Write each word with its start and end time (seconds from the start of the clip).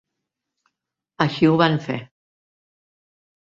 Així 1.27 1.51
o 1.51 1.61
van 1.65 1.79
fer. 1.87 2.01